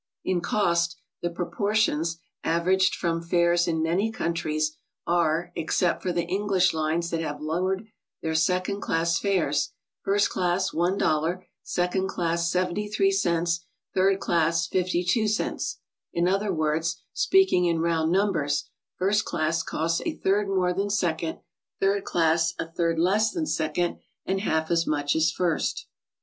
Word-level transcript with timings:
In 0.25 0.41
cost 0.41 0.97
the 1.21 1.29
proportions, 1.29 2.17
averaged 2.43 2.95
from 2.95 3.21
fares 3.21 3.67
in 3.67 3.83
many 3.83 4.11
countries, 4.11 4.75
are, 5.05 5.51
except 5.53 6.01
for 6.01 6.11
the 6.11 6.23
English 6.25 6.73
lines 6.73 7.11
that 7.11 7.21
have 7.21 7.39
low 7.39 7.65
ered 7.65 7.85
their 8.23 8.33
second 8.33 8.81
class 8.81 9.19
fares: 9.19 9.73
First 10.03 10.31
class, 10.31 10.73
$i; 10.73 11.35
second 11.61 12.09
class, 12.09 12.51
$0.73; 12.51 13.59
third 13.93 14.19
class, 14.19 14.67
$0.52. 14.67 15.75
In 16.13 16.27
other 16.27 16.51
words, 16.51 16.99
speaking 17.13 17.65
in 17.65 17.77
round 17.77 18.11
numbers, 18.11 18.71
first 18.97 19.23
class 19.23 19.61
costs 19.61 20.01
a 20.03 20.15
third 20.15 20.47
more 20.47 20.73
than 20.73 20.89
second; 20.89 21.41
third 21.79 22.05
class, 22.05 22.55
a 22.57 22.65
third 22.67 22.97
less 22.97 23.29
than 23.29 23.45
second, 23.45 23.99
and 24.25 24.41
half 24.41 24.71
as 24.71 24.87
much 24.87 25.15
as 25.15 25.29
first. 25.31 25.85